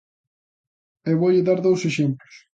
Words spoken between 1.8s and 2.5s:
exemplos.